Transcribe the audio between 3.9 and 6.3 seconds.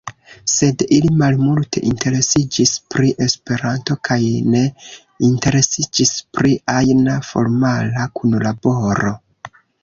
kaj ne interesiĝis